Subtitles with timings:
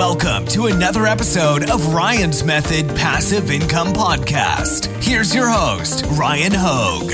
[0.00, 4.86] Welcome to another episode of Ryan's Method Passive Income Podcast.
[5.04, 7.10] Here's your host, Ryan Hogue.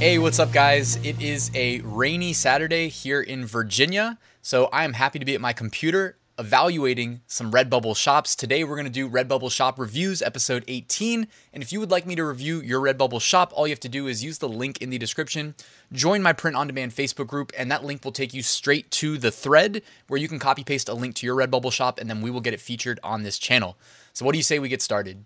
[0.00, 0.96] Hey, what's up, guys?
[1.04, 5.40] It is a rainy Saturday here in Virginia, so I am happy to be at
[5.40, 8.34] my computer evaluating some Redbubble shops.
[8.34, 11.28] Today we're going to do Redbubble shop reviews, episode 18.
[11.52, 13.88] And if you would like me to review your Redbubble shop, all you have to
[13.88, 15.54] do is use the link in the description,
[15.92, 19.16] join my print on demand Facebook group, and that link will take you straight to
[19.16, 22.20] the thread where you can copy paste a link to your Redbubble shop, and then
[22.20, 23.76] we will get it featured on this channel.
[24.12, 25.24] So, what do you say we get started?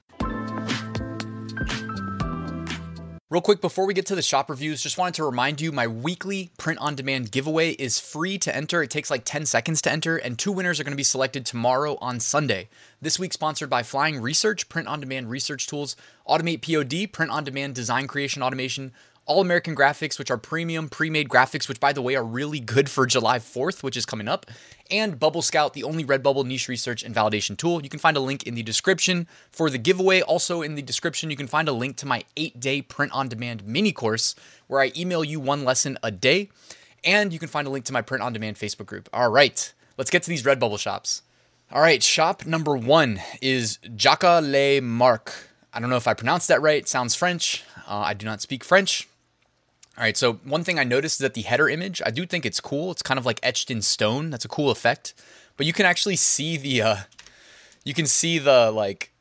[3.31, 5.87] Real quick, before we get to the shop reviews, just wanted to remind you my
[5.87, 8.83] weekly print on demand giveaway is free to enter.
[8.83, 11.45] It takes like 10 seconds to enter, and two winners are going to be selected
[11.45, 12.71] tomorrow on Sunday.
[13.03, 15.95] This week, sponsored by Flying Research, print on demand research tools,
[16.27, 18.93] Automate POD, print on demand design creation automation,
[19.29, 22.59] all American Graphics, which are premium pre made graphics, which by the way are really
[22.59, 24.47] good for July 4th, which is coming up,
[24.91, 27.83] and Bubble Scout, the only Redbubble niche research and validation tool.
[27.83, 30.23] You can find a link in the description for the giveaway.
[30.23, 33.29] Also, in the description, you can find a link to my eight day print on
[33.29, 34.35] demand mini course
[34.67, 36.49] where I email you one lesson a day.
[37.05, 39.09] And you can find a link to my print on demand Facebook group.
[39.13, 41.23] All right, let's get to these Redbubble shops.
[41.71, 45.35] All right, shop number one is Jacques Le Marc.
[45.73, 46.79] I don't know if I pronounced that right.
[46.79, 47.63] It sounds French.
[47.87, 49.07] Uh, I do not speak French.
[49.99, 52.47] All right, so one thing I noticed is that the header image, I do think
[52.47, 52.93] it's cool.
[52.93, 54.31] It's kind of like etched in stone.
[54.31, 55.13] That's a cool effect.
[55.57, 56.97] But you can actually see the uh
[57.85, 59.13] you can see the like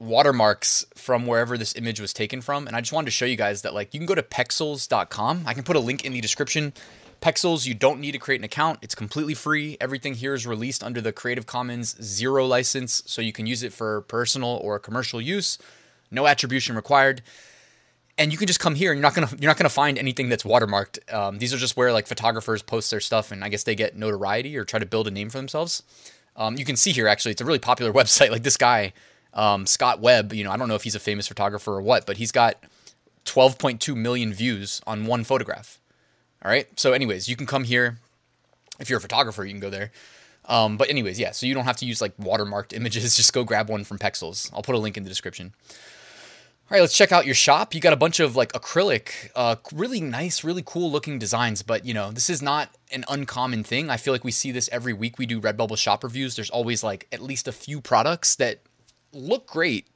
[0.00, 2.66] watermarks from wherever this image was taken from.
[2.66, 5.44] And I just wanted to show you guys that like you can go to pexels.com.
[5.46, 6.72] I can put a link in the description.
[7.20, 8.80] Pexels, you don't need to create an account.
[8.82, 9.76] It's completely free.
[9.80, 13.72] Everything here is released under the Creative Commons zero license, so you can use it
[13.72, 15.58] for personal or commercial use.
[16.10, 17.22] No attribution required
[18.18, 20.28] and you can just come here and you're not gonna you're not gonna find anything
[20.28, 21.12] that's watermarked.
[21.12, 23.96] Um, these are just where like photographers post their stuff, and I guess they get
[23.96, 25.82] notoriety or try to build a name for themselves.
[26.36, 28.30] Um, you can see here actually, it's a really popular website.
[28.30, 28.92] Like this guy,
[29.34, 30.32] um, Scott Webb.
[30.32, 32.56] You know, I don't know if he's a famous photographer or what, but he's got
[33.26, 35.78] 12.2 million views on one photograph.
[36.44, 36.68] All right.
[36.78, 37.98] So, anyways, you can come here.
[38.78, 39.90] If you're a photographer, you can go there.
[40.48, 41.32] Um, but anyways, yeah.
[41.32, 43.16] So you don't have to use like watermarked images.
[43.16, 44.50] Just go grab one from Pexels.
[44.54, 45.52] I'll put a link in the description.
[46.68, 47.76] All right, let's check out your shop.
[47.76, 51.84] You got a bunch of like acrylic, uh, really nice, really cool looking designs, but
[51.84, 53.88] you know, this is not an uncommon thing.
[53.88, 56.34] I feel like we see this every week we do Redbubble shop reviews.
[56.34, 58.62] There's always like at least a few products that
[59.12, 59.86] look great,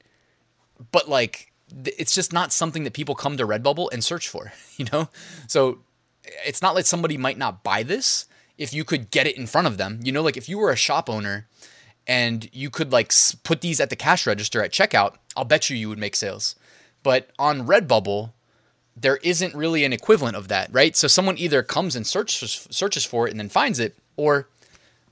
[0.93, 1.51] but like
[1.85, 5.09] it's just not something that people come to Redbubble and search for, you know?
[5.49, 5.79] So
[6.47, 8.27] it's not like somebody might not buy this
[8.59, 9.99] if you could get it in front of them.
[10.05, 11.49] You know, like if you were a shop owner
[12.07, 15.77] and you could like put these at the cash register at checkout, I'll bet you
[15.77, 16.55] you would make sales.
[17.03, 18.33] But on Redbubble,
[18.97, 20.95] there isn't really an equivalent of that, right?
[20.97, 24.49] So someone either comes and searches searches for it and then finds it, or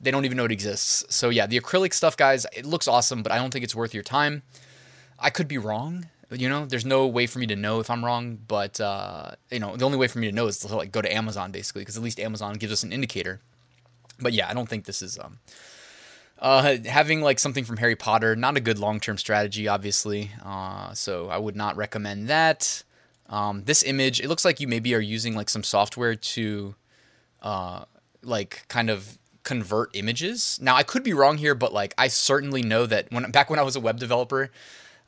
[0.01, 1.05] they don't even know it exists.
[1.15, 3.95] So yeah, the acrylic stuff, guys, it looks awesome, but I don't think it's worth
[3.95, 4.43] your time.
[5.19, 6.07] I could be wrong.
[6.31, 9.59] You know, there's no way for me to know if I'm wrong, but uh, you
[9.59, 11.83] know, the only way for me to know is to like go to Amazon basically,
[11.83, 13.41] because at least Amazon gives us an indicator.
[14.21, 15.39] But yeah, I don't think this is um,
[16.39, 20.31] uh, having like something from Harry Potter, not a good long term strategy, obviously.
[20.45, 22.83] Uh, so I would not recommend that.
[23.29, 26.75] Um, this image, it looks like you maybe are using like some software to,
[27.43, 27.85] uh,
[28.23, 30.59] like kind of convert images.
[30.63, 33.59] Now I could be wrong here, but like I certainly know that when back when
[33.59, 34.51] I was a web developer,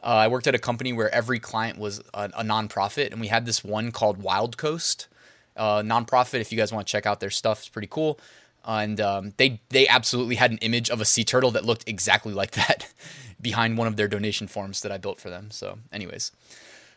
[0.02, 3.28] uh, I worked at a company where every client was a, a nonprofit, and we
[3.28, 5.08] had this one called Wild Coast
[5.56, 6.40] uh, nonprofit.
[6.40, 8.18] If you guys want to check out their stuff, it's pretty cool
[8.64, 12.32] and um, they they absolutely had an image of a sea turtle that looked exactly
[12.32, 12.92] like that
[13.40, 15.50] behind one of their donation forms that I built for them.
[15.50, 16.32] So, anyways.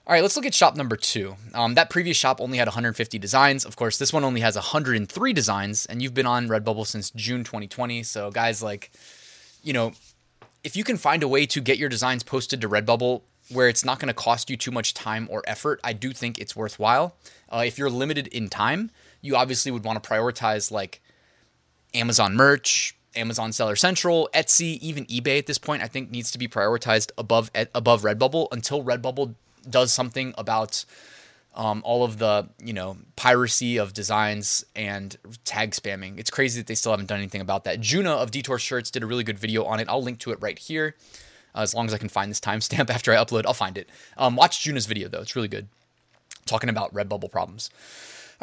[0.06, 1.38] All right, let's look at shop number two.
[1.54, 3.64] Um, that previous shop only had 150 designs.
[3.64, 7.46] Of course, this one only has 103 designs, and you've been on Redbubble since June
[7.46, 8.04] 2020.
[8.04, 8.92] So, guys, like,
[9.64, 9.94] you know,
[10.62, 13.86] if you can find a way to get your designs posted to Redbubble where it's
[13.86, 17.16] not going to cost you too much time or effort, I do think it's worthwhile.
[17.50, 18.92] Uh, if you're limited in time,
[19.22, 21.02] you obviously would want to prioritize like
[21.94, 26.38] Amazon merch, Amazon Seller Central, Etsy, even eBay at this point, I think needs to
[26.38, 29.36] be prioritized above above Redbubble until Redbubble
[29.70, 30.86] does something about
[31.56, 36.18] um, all of the you know piracy of designs and tag spamming.
[36.18, 37.80] It's crazy that they still haven't done anything about that.
[37.80, 39.88] Juna of Detour Shirts did a really good video on it.
[39.90, 40.96] I'll link to it right here.
[41.56, 43.90] Uh, as long as I can find this timestamp after I upload, I'll find it.
[44.18, 45.68] Um, watch Juna's video though; it's really good,
[46.46, 47.70] talking about Redbubble problems.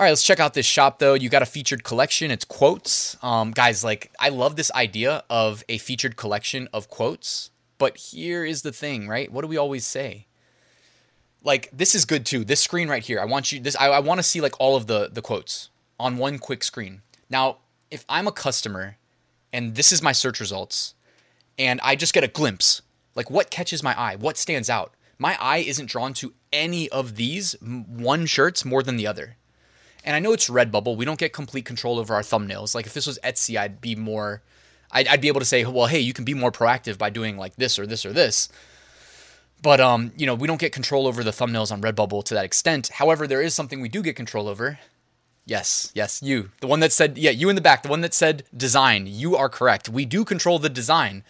[0.00, 1.12] All right, let's check out this shop though.
[1.12, 2.30] You got a featured collection.
[2.30, 3.22] It's quotes.
[3.22, 7.50] Um, guys, like I love this idea of a featured collection of quotes.
[7.76, 9.30] But here is the thing, right?
[9.30, 10.26] What do we always say?
[11.42, 12.44] like this is good too.
[12.44, 13.76] This screen right here, I want you this.
[13.76, 17.02] I, I want to see like all of the the quotes on one quick screen.
[17.28, 17.58] Now,
[17.90, 18.96] if I'm a customer
[19.52, 20.94] and this is my search results,
[21.58, 22.82] and I just get a glimpse,
[23.14, 24.94] like what catches my eye, what stands out.
[25.18, 29.36] My eye isn't drawn to any of these one shirts more than the other.
[30.04, 30.96] And I know it's Redbubble.
[30.96, 32.74] We don't get complete control over our thumbnails.
[32.74, 34.42] Like if this was Etsy, I'd be more,
[34.90, 37.36] I'd, I'd be able to say, well, hey, you can be more proactive by doing
[37.36, 38.48] like this or this or this.
[39.62, 42.44] But um, you know, we don't get control over the thumbnails on Redbubble to that
[42.44, 42.88] extent.
[42.94, 44.78] However, there is something we do get control over.
[45.44, 46.50] Yes, yes, you.
[46.60, 49.06] The one that said, yeah, you in the back, the one that said design.
[49.06, 49.88] You are correct.
[49.88, 51.24] We do control the design.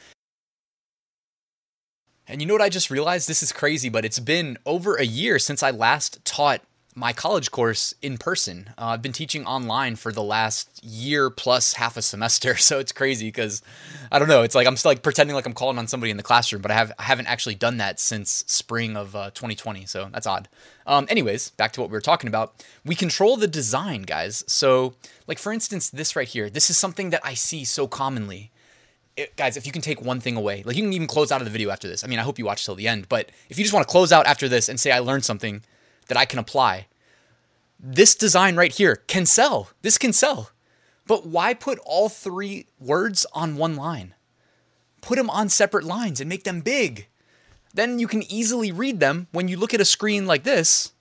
[2.28, 3.28] And you know what I just realized?
[3.28, 6.62] This is crazy, but it's been over a year since I last taught
[6.94, 8.70] my college course in person.
[8.76, 12.92] Uh, I've been teaching online for the last year plus half a semester, so it's
[12.92, 13.62] crazy because
[14.10, 14.42] I don't know.
[14.42, 16.70] It's like I'm still like pretending like I'm calling on somebody in the classroom, but
[16.70, 20.48] I have I haven't actually done that since spring of uh, 2020, so that's odd.
[20.86, 22.64] Um, anyways, back to what we were talking about.
[22.84, 24.42] We control the design, guys.
[24.46, 24.94] So,
[25.26, 26.50] like for instance, this right here.
[26.50, 28.50] This is something that I see so commonly.
[29.16, 31.40] It, guys, if you can take one thing away, like you can even close out
[31.40, 32.02] of the video after this.
[32.02, 33.90] I mean, I hope you watch till the end, but if you just want to
[33.90, 35.62] close out after this and say I learned something
[36.08, 36.86] that I can apply.
[37.78, 39.70] This design right here can sell.
[39.82, 40.50] This can sell.
[41.06, 44.14] But why put all three words on one line?
[45.00, 47.08] Put them on separate lines and make them big.
[47.72, 50.92] Then you can easily read them when you look at a screen like this.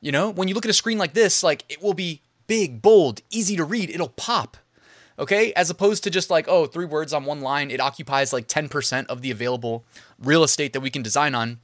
[0.00, 2.82] You know, when you look at a screen like this, like it will be big,
[2.82, 3.90] bold, easy to read.
[3.90, 4.56] It'll pop.
[5.18, 5.52] Okay?
[5.54, 9.06] As opposed to just like, oh, three words on one line, it occupies like 10%
[9.06, 9.84] of the available
[10.18, 11.60] real estate that we can design on.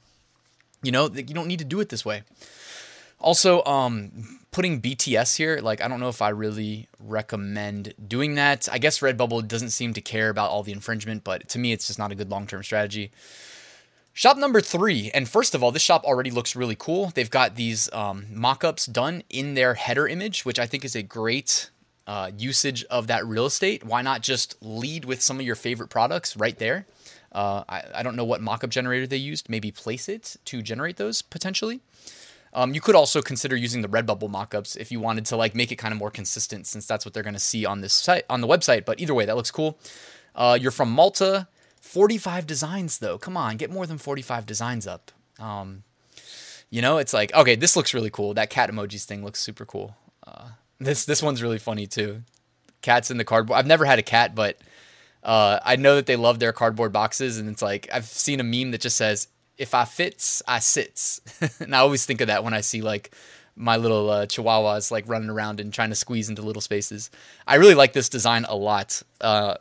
[0.81, 2.23] You know, you don't need to do it this way.
[3.23, 8.67] Also, um, putting BTS here, like I don't know if I really recommend doing that.
[8.71, 11.87] I guess Redbubble doesn't seem to care about all the infringement, but to me, it's
[11.87, 13.11] just not a good long-term strategy.
[14.11, 17.11] Shop number three, and first of all, this shop already looks really cool.
[17.15, 21.01] They've got these um, mock-ups done in their header image, which I think is a
[21.01, 21.71] great
[22.05, 23.83] uh, usage of that real estate.
[23.83, 26.85] Why not just lead with some of your favorite products right there?
[27.31, 29.49] Uh, I, I don't know what mock-up generator they used.
[29.49, 31.79] Maybe Placeit to generate those potentially.
[32.53, 35.71] Um, you could also consider using the Redbubble mockups if you wanted to like make
[35.71, 38.25] it kind of more consistent, since that's what they're going to see on this site
[38.29, 38.85] on the website.
[38.85, 39.79] But either way, that looks cool.
[40.35, 41.47] Uh, you're from Malta.
[41.81, 43.17] 45 designs though.
[43.17, 45.11] Come on, get more than 45 designs up.
[45.37, 45.83] Um,
[46.69, 48.33] you know, it's like okay, this looks really cool.
[48.33, 49.95] That cat emojis thing looks super cool.
[50.25, 52.23] Uh, this this one's really funny too.
[52.81, 53.59] Cats in the cardboard.
[53.59, 54.57] I've never had a cat, but
[55.23, 58.43] uh, I know that they love their cardboard boxes, and it's like I've seen a
[58.43, 59.27] meme that just says
[59.57, 61.21] if I fits, I sits.
[61.59, 63.11] and I always think of that when I see like
[63.55, 67.11] my little uh, chihuahuas like running around and trying to squeeze into little spaces.
[67.45, 69.03] I really like this design a lot.
[69.21, 69.55] Uh,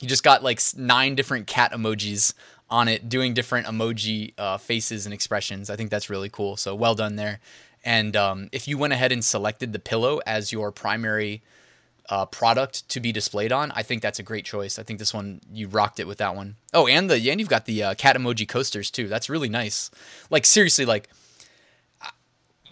[0.00, 2.34] you just got like nine different cat emojis
[2.70, 5.70] on it, doing different emoji uh, faces and expressions.
[5.70, 6.56] I think that's really cool.
[6.56, 7.40] So well done there.
[7.84, 11.42] And um, if you went ahead and selected the pillow as your primary
[12.08, 14.78] uh, product to be displayed on, I think that's a great choice.
[14.78, 16.56] I think this one you rocked it with that one.
[16.72, 19.08] Oh, and the and you've got the uh, cat emoji coasters too.
[19.08, 19.90] That's really nice.
[20.30, 21.08] Like seriously, like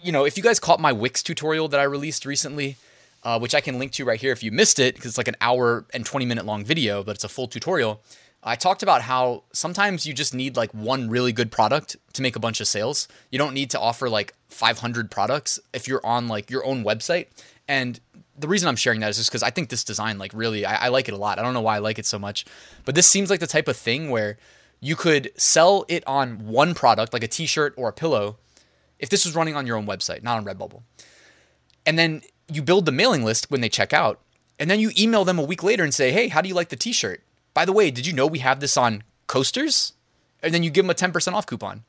[0.01, 2.77] you know, if you guys caught my Wix tutorial that I released recently,
[3.23, 5.27] uh, which I can link to right here if you missed it, because it's like
[5.27, 8.01] an hour and 20 minute long video, but it's a full tutorial.
[8.43, 12.35] I talked about how sometimes you just need like one really good product to make
[12.35, 13.07] a bunch of sales.
[13.31, 17.27] You don't need to offer like 500 products if you're on like your own website.
[17.67, 17.99] And
[18.37, 20.85] the reason I'm sharing that is just because I think this design, like, really, I,
[20.85, 21.39] I, like it a lot.
[21.39, 22.45] I don't know why I like it so much,
[22.85, 24.37] but this seems like the type of thing where
[24.79, 28.37] you could sell it on one product, like a T-shirt or a pillow,
[28.99, 30.83] if this was running on your own website, not on Redbubble,
[31.85, 34.21] and then you build the mailing list when they check out,
[34.59, 36.69] and then you email them a week later and say, "Hey, how do you like
[36.69, 37.23] the T-shirt?
[37.53, 39.93] By the way, did you know we have this on coasters?"
[40.41, 41.83] And then you give them a 10% off coupon,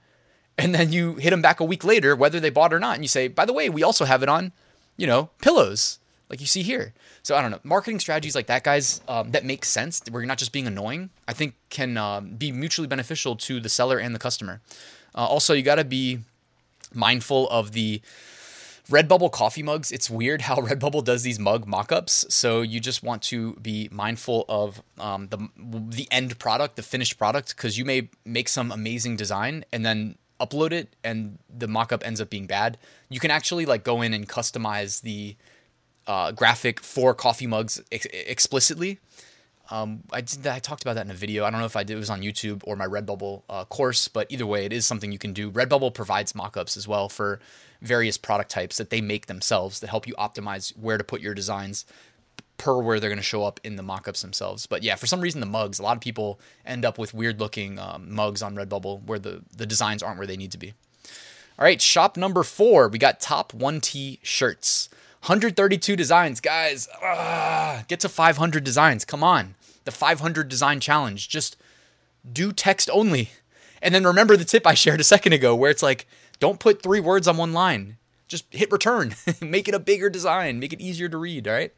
[0.57, 3.05] and then you hit them back a week later, whether they bought or not, and
[3.05, 4.53] you say, "By the way, we also have it on."
[4.99, 6.93] You know, pillows like you see here.
[7.23, 7.61] So I don't know.
[7.64, 11.11] Marketing strategies like that, guys, um, that make sense, where you're not just being annoying,
[11.26, 14.61] I think can um, be mutually beneficial to the seller and the customer.
[15.14, 16.21] Uh, also, you got to be
[16.93, 18.00] mindful of the
[18.90, 19.93] Redbubble coffee mugs.
[19.93, 22.26] It's weird how Redbubble does these mug mock-ups.
[22.35, 27.19] So you just want to be mindful of um, the the end product, the finished
[27.19, 32.04] product, because you may make some amazing design and then upload it, and the mock-up
[32.07, 32.78] ends up being bad.
[33.09, 35.37] You can actually like go in and customize the
[36.07, 38.99] uh, graphic for coffee mugs ex- explicitly.
[39.71, 41.45] Um, I did that, I talked about that in a video.
[41.45, 44.09] I don't know if I did it was on YouTube or my Redbubble uh, course,
[44.09, 45.50] but either way, it is something you can do.
[45.50, 47.38] Redbubble provides mockups as well for
[47.83, 51.35] various product types that they make themselves that help you optimize where to put your
[51.35, 51.85] designs
[52.59, 54.67] per where they're going to show up in the mockups themselves.
[54.67, 57.41] But yeah, for some reason, the mugs, a lot of people end up with weird
[57.41, 60.75] looking um, mugs on Redbubble where the, the designs aren't where they need to be.
[61.59, 62.88] All right, shop number four.
[62.88, 64.88] We got top 1T shirts.
[65.23, 66.88] 132 designs, guys.
[67.03, 69.05] Ah, get to 500 designs.
[69.05, 69.57] Come on.
[69.85, 71.29] The 500 design challenge.
[71.29, 71.57] Just
[72.31, 73.31] do text only.
[73.83, 76.07] And then remember the tip I shared a second ago where it's like,
[76.38, 77.97] don't put three words on one line.
[78.29, 79.15] Just hit return.
[79.41, 80.61] make it a bigger design.
[80.61, 81.73] Make it easier to read, all right?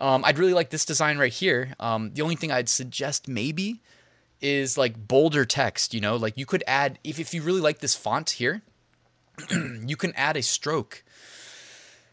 [0.00, 1.74] Um, I'd really like this design right here.
[1.78, 3.82] Um, the only thing I'd suggest maybe
[4.40, 7.80] is like bolder text, you know, like you could add, if, if you really like
[7.80, 8.62] this font here,
[9.50, 11.04] you can add a stroke.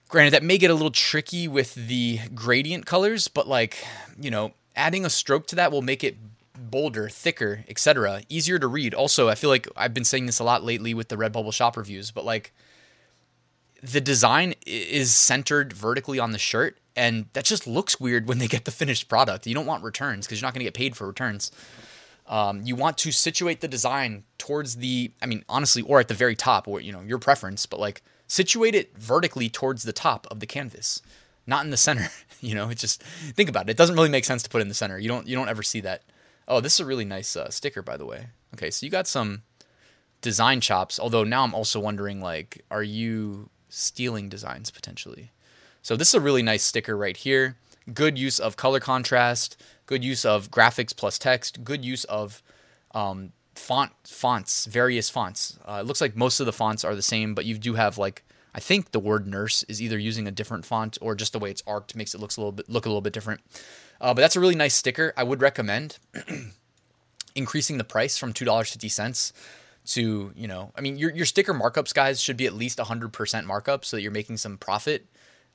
[0.10, 3.86] Granted, that may get a little tricky with the gradient colors, but like,
[4.20, 6.18] you know, adding a stroke to that will make it
[6.58, 8.94] bolder, thicker, etc., easier to read.
[8.94, 11.78] Also, I feel like I've been saying this a lot lately with the Redbubble shop
[11.78, 12.54] reviews, but like
[13.82, 18.48] the design is centered vertically on the shirt and that just looks weird when they
[18.48, 19.46] get the finished product.
[19.46, 21.52] You don't want returns because you're not going to get paid for returns.
[22.26, 26.16] Um, you want to situate the design towards the, I mean, honestly, or at the
[26.16, 30.28] very top, or you know, your preference, but like situate it vertically towards the top
[30.32, 31.02] of the canvas,
[31.46, 32.10] not in the center.
[32.42, 33.72] you know, it just think about it.
[33.72, 34.98] It doesn't really make sense to put in the center.
[34.98, 36.02] You don't, you don't ever see that.
[36.48, 38.28] Oh, this is a really nice uh, sticker, by the way.
[38.56, 39.44] Okay, so you got some
[40.22, 41.00] design chops.
[41.00, 45.32] Although now I'm also wondering, like, are you stealing designs potentially?
[45.88, 47.56] So this is a really nice sticker right here.
[47.94, 52.44] Good use of color contrast, good use of graphics plus text, good use of
[52.94, 55.58] um, font fonts, various fonts.
[55.66, 57.98] Uh, it looks like most of the fonts are the same, but you do have
[57.98, 61.40] like I think the word nurse is either using a different font or just the
[61.40, 63.40] way it's arced makes it looks a little bit look a little bit different.
[64.02, 65.14] Uh, but that's a really nice sticker.
[65.16, 66.00] I would recommend
[67.34, 69.32] increasing the price from two dollars fifty cents
[69.86, 73.14] to you know I mean your your sticker markups guys should be at least hundred
[73.14, 75.06] percent markup so that you're making some profit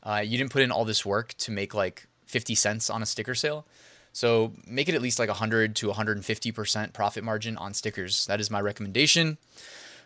[0.03, 3.07] uh, you didn't put in all this work to make like 50 cents on a
[3.07, 3.67] sticker sale.
[4.13, 8.27] So make it at least like 100 to 150% profit margin on stickers.
[8.27, 9.39] That is my recommendation.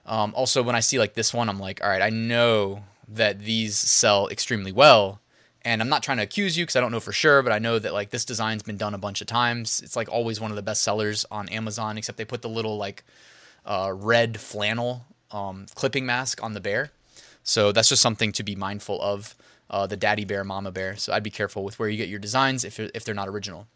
[0.05, 3.41] Um, also, when I see like this one, I'm like, all right, I know that
[3.41, 5.21] these sell extremely well.
[5.62, 7.59] And I'm not trying to accuse you because I don't know for sure, but I
[7.59, 9.81] know that like this design's been done a bunch of times.
[9.83, 12.76] It's like always one of the best sellers on Amazon, except they put the little
[12.76, 13.03] like
[13.65, 16.93] uh, red flannel um, clipping mask on the bear.
[17.47, 19.37] So that's just something to be mindful of
[19.71, 20.97] uh, the daddy bear, mama bear.
[20.97, 23.69] So I'd be careful with where you get your designs if, if they're not original.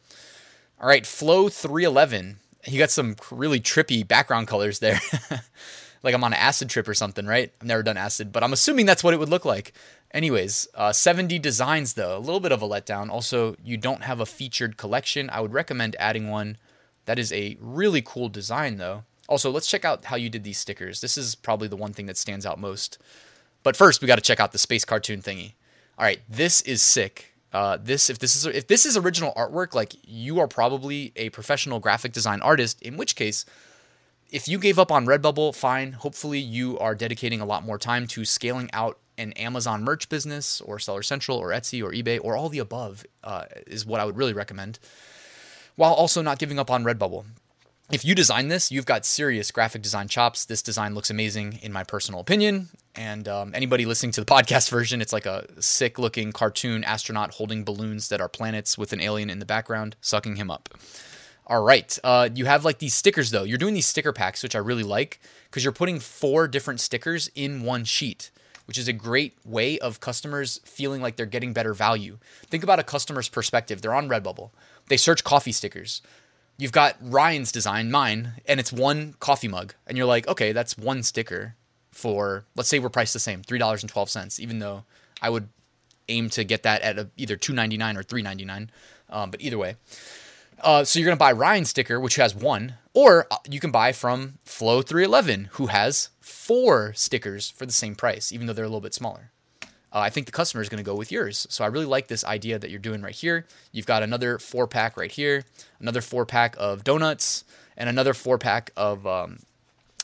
[0.81, 2.39] All right, Flow 311.
[2.67, 5.01] You got some really trippy background colors there.
[6.03, 7.53] like I'm on an acid trip or something, right?
[7.61, 9.73] I've never done acid, but I'm assuming that's what it would look like.
[10.11, 13.09] Anyways, uh, 70 designs though, a little bit of a letdown.
[13.09, 15.31] Also, you don't have a featured collection.
[15.31, 16.57] I would recommend adding one.
[17.05, 19.05] That is a really cool design though.
[19.29, 21.01] Also, let's check out how you did these stickers.
[21.01, 22.99] This is probably the one thing that stands out most.
[23.63, 25.53] But first, we got to check out the space cartoon thingy
[26.01, 27.35] all right, this is sick.
[27.53, 31.29] Uh, this if this is if this is original artwork, like you are probably a
[31.29, 32.81] professional graphic design artist.
[32.81, 33.45] In which case,
[34.31, 35.93] if you gave up on Redbubble, fine.
[35.93, 40.63] Hopefully, you are dedicating a lot more time to scaling out an Amazon merch business
[40.63, 44.07] or Seller Central or Etsy or eBay or all the above uh, is what I
[44.07, 44.79] would really recommend.
[45.77, 47.27] While also not giving up on Redbubble
[47.91, 50.45] if you design this, you've got serious graphic design chops.
[50.45, 52.69] This design looks amazing, in my personal opinion.
[52.95, 57.35] And um, anybody listening to the podcast version, it's like a sick looking cartoon astronaut
[57.35, 60.69] holding balloons that are planets with an alien in the background, sucking him up.
[61.47, 61.99] All right.
[62.05, 63.43] Uh, you have like these stickers, though.
[63.43, 67.29] You're doing these sticker packs, which I really like because you're putting four different stickers
[67.35, 68.31] in one sheet,
[68.67, 72.19] which is a great way of customers feeling like they're getting better value.
[72.47, 73.83] Think about a customer's perspective.
[73.83, 74.51] They're on Redbubble,
[74.91, 76.03] they search coffee stickers
[76.61, 79.75] you've got Ryan's design, mine, and it's one coffee mug.
[79.87, 81.57] And you're like, okay, that's one sticker
[81.91, 84.85] for, let's say we're priced the same, $3.12, even though
[85.23, 85.49] I would
[86.09, 88.69] aim to get that at a, either $2.99 or $3.99.
[89.09, 89.77] Um, but either way.
[90.63, 93.71] Uh, so you're going to buy Ryan's sticker, which has one, or uh, you can
[93.71, 98.67] buy from Flow 311, who has four stickers for the same price, even though they're
[98.67, 99.31] a little bit smaller
[99.93, 101.47] uh, I think the customer is going to go with yours.
[101.51, 103.47] So I really like this idea that you're doing right here.
[103.73, 105.45] You've got another four pack right here,
[105.81, 107.45] another four pack of donuts,
[107.77, 109.39] and another four pack of um,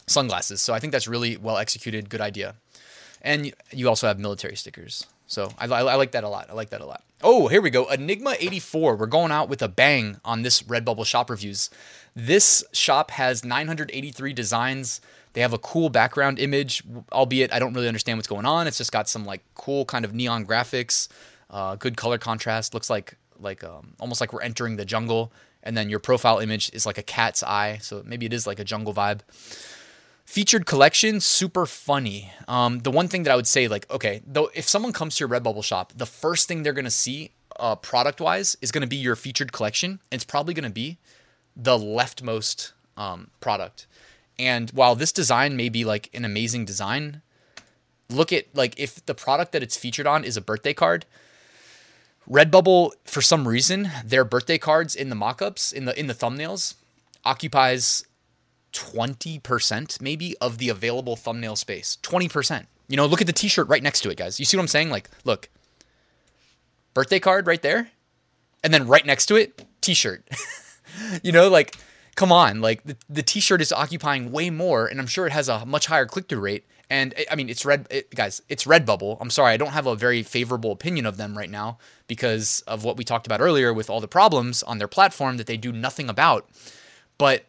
[0.06, 0.60] sunglasses.
[0.60, 2.08] So I think that's really well executed.
[2.08, 2.56] Good idea.
[3.22, 5.06] And you also have military stickers.
[5.26, 6.48] So I, I, I like that a lot.
[6.50, 7.02] I like that a lot.
[7.22, 7.86] Oh, here we go.
[7.86, 8.96] Enigma 84.
[8.96, 11.70] We're going out with a bang on this Redbubble shop reviews.
[12.14, 15.00] This shop has 983 designs.
[15.36, 18.66] They have a cool background image, albeit I don't really understand what's going on.
[18.66, 21.08] It's just got some like cool kind of neon graphics,
[21.50, 22.72] uh, good color contrast.
[22.72, 25.30] Looks like like um, almost like we're entering the jungle.
[25.62, 28.58] And then your profile image is like a cat's eye, so maybe it is like
[28.58, 29.20] a jungle vibe.
[30.24, 32.32] Featured collection, super funny.
[32.48, 35.20] Um, the one thing that I would say, like, okay, though, if someone comes to
[35.20, 38.96] your Redbubble shop, the first thing they're gonna see, uh, product wise, is gonna be
[38.96, 40.00] your featured collection.
[40.10, 40.96] It's probably gonna be
[41.54, 43.86] the leftmost um, product.
[44.38, 47.22] And while this design may be like an amazing design,
[48.10, 51.06] look at like if the product that it's featured on is a birthday card,
[52.28, 56.74] Redbubble for some reason their birthday cards in the mock-ups in the in the thumbnails
[57.24, 58.04] occupies
[58.72, 61.98] 20% maybe of the available thumbnail space.
[62.02, 62.66] 20%.
[62.88, 64.38] You know, look at the t-shirt right next to it, guys.
[64.38, 64.90] You see what I'm saying?
[64.90, 65.48] Like, look.
[66.94, 67.90] Birthday card right there.
[68.62, 70.28] And then right next to it, t-shirt.
[71.22, 71.76] you know, like
[72.16, 75.49] come on, like the, the t-shirt is occupying way more and I'm sure it has
[75.49, 76.66] a much higher click-through rate.
[76.88, 78.40] And I mean, it's red, it, guys.
[78.49, 79.18] It's Redbubble.
[79.20, 82.85] I'm sorry, I don't have a very favorable opinion of them right now because of
[82.85, 85.73] what we talked about earlier with all the problems on their platform that they do
[85.73, 86.49] nothing about.
[87.18, 87.44] But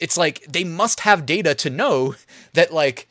[0.00, 2.16] it's like they must have data to know
[2.54, 3.08] that like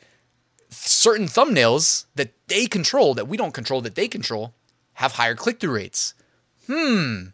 [0.68, 4.54] certain thumbnails that they control that we don't control that they control
[4.94, 6.14] have higher click-through rates.
[6.66, 7.28] Hmm.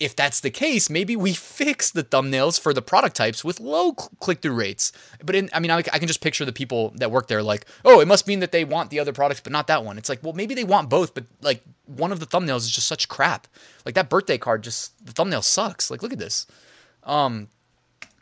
[0.00, 3.92] If that's the case, maybe we fix the thumbnails for the product types with low
[3.92, 4.92] click-through rates.
[5.24, 7.64] But in, I mean, I, I can just picture the people that work there like,
[7.84, 9.98] oh, it must mean that they want the other products, but not that one.
[9.98, 12.86] It's like, well, maybe they want both, but like one of the thumbnails is just
[12.86, 13.48] such crap.
[13.84, 15.90] Like that birthday card, just the thumbnail sucks.
[15.90, 16.46] Like, look at this.
[17.02, 17.48] Um,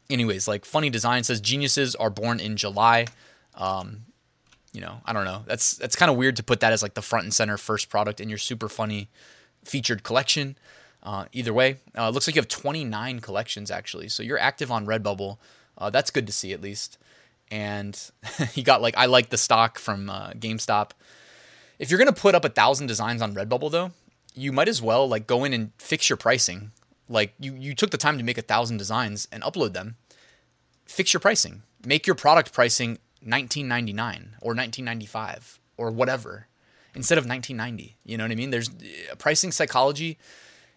[0.09, 3.06] anyways, like funny design says geniuses are born in July.
[3.54, 4.06] Um,
[4.73, 5.42] you know, I don't know.
[5.47, 7.88] That's that's kind of weird to put that as like the front and center first
[7.88, 9.09] product in your super funny
[9.64, 10.56] featured collection.
[11.07, 14.09] Uh, either way, uh, looks like you have 29 collections actually.
[14.09, 15.39] So you're active on Redbubble.
[15.79, 16.99] Uh, that's good to see at least.
[17.49, 17.97] And
[18.55, 20.91] you got like I like the stock from uh, GameStop.
[21.79, 23.93] If you're gonna put up a thousand designs on Redbubble though,
[24.35, 26.73] you might as well like go in and fix your pricing.
[27.09, 29.95] Like you you took the time to make a thousand designs and upload them.
[30.87, 31.63] Fix your pricing.
[31.85, 36.49] Make your product pricing 1999 or 1995 or whatever
[36.97, 37.95] instead of 1990.
[38.05, 38.51] You know what I mean?
[38.51, 40.19] There's uh, pricing psychology.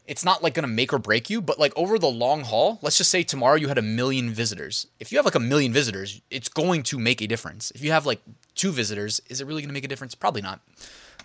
[0.10, 2.80] It's not like going to make or break you, but like over the long haul,
[2.82, 4.88] let's just say tomorrow you had a million visitors.
[5.00, 7.72] If you have like a million visitors, it's going to make a difference.
[7.75, 8.20] If you have like
[8.56, 10.16] two visitors, is it really going to make a difference?
[10.16, 10.62] Probably not.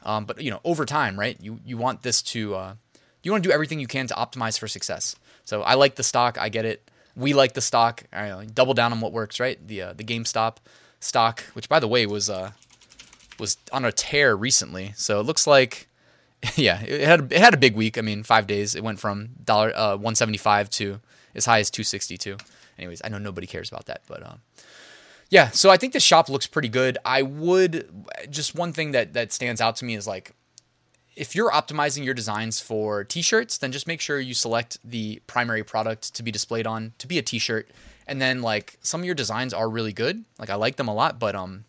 [0.05, 1.37] Um, but you know, over time, right?
[1.41, 2.75] You you want this to uh,
[3.23, 5.17] you want to do everything you can to optimize for success.
[5.45, 6.37] So I like the stock.
[6.39, 6.91] I get it.
[7.17, 8.05] We like the stock.
[8.13, 9.59] I double down on what works, right?
[9.67, 10.57] The uh, the GameStop
[11.01, 12.53] stock, which by the way was uh,
[13.39, 14.93] was on a tear recently.
[14.97, 15.89] So it looks like,
[16.57, 17.99] yeah, it had it had a big week.
[17.99, 18.75] I mean, five days.
[18.75, 21.01] It went from dollar uh, one seventy five to
[21.35, 22.37] as high as two sixty two.
[22.79, 24.41] Anyways, I know nobody cares about that, but um,
[25.31, 25.51] yeah.
[25.51, 26.99] So I think the shop looks pretty good.
[27.05, 27.89] I would
[28.31, 30.33] just one thing that that stands out to me is like
[31.17, 35.63] if you're optimizing your designs for t-shirts, then just make sure you select the primary
[35.63, 37.71] product to be displayed on to be a t-shirt.
[38.09, 40.25] And then like some of your designs are really good.
[40.39, 41.65] Like I like them a lot, but um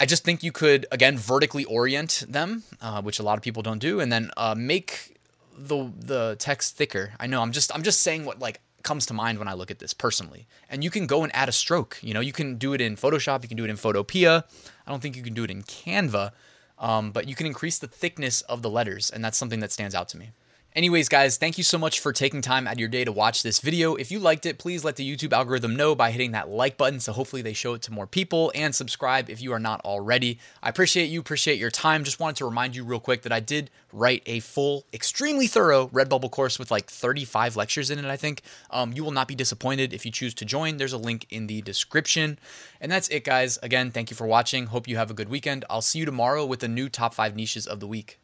[0.00, 3.62] I just think you could again vertically orient them, uh, which a lot of people
[3.62, 5.18] don't do, and then uh, make
[5.56, 7.12] the the text thicker.
[7.18, 9.70] I know I'm just I'm just saying what like comes to mind when I look
[9.70, 10.46] at this personally.
[10.70, 11.98] And you can go and add a stroke.
[12.00, 14.44] You know, you can do it in Photoshop, you can do it in Photopea.
[14.86, 16.30] I don't think you can do it in Canva,
[16.78, 19.94] um, but you can increase the thickness of the letters, and that's something that stands
[19.94, 20.30] out to me.
[20.78, 23.42] Anyways, guys, thank you so much for taking time out of your day to watch
[23.42, 23.96] this video.
[23.96, 27.00] If you liked it, please let the YouTube algorithm know by hitting that like button
[27.00, 30.38] so hopefully they show it to more people and subscribe if you are not already.
[30.62, 32.04] I appreciate you, appreciate your time.
[32.04, 35.88] Just wanted to remind you real quick that I did write a full, extremely thorough
[35.88, 38.42] Redbubble course with like 35 lectures in it, I think.
[38.70, 40.76] Um, you will not be disappointed if you choose to join.
[40.76, 42.38] There's a link in the description.
[42.80, 43.58] And that's it, guys.
[43.64, 44.66] Again, thank you for watching.
[44.66, 45.64] Hope you have a good weekend.
[45.68, 48.20] I'll see you tomorrow with the new top five niches of the week.